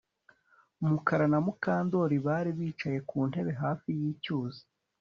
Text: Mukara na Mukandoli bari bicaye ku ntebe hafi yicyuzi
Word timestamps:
Mukara 0.89 1.25
na 1.31 1.39
Mukandoli 1.45 2.17
bari 2.25 2.51
bicaye 2.57 2.99
ku 3.09 3.17
ntebe 3.29 3.51
hafi 3.63 3.87
yicyuzi 3.99 4.61